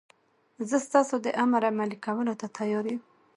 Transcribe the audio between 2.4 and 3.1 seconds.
تیار یم.